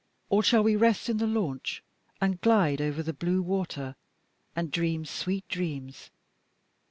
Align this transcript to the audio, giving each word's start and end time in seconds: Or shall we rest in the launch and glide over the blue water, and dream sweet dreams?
Or 0.29 0.41
shall 0.41 0.63
we 0.63 0.75
rest 0.75 1.09
in 1.09 1.17
the 1.17 1.27
launch 1.27 1.83
and 2.19 2.41
glide 2.41 2.81
over 2.81 3.03
the 3.03 3.13
blue 3.13 3.39
water, 3.43 3.95
and 4.55 4.71
dream 4.71 5.05
sweet 5.05 5.47
dreams? 5.47 6.09